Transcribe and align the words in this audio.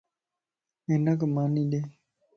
ھنک 0.87 1.19
ماني 1.33 1.63
ڏي 1.71 1.81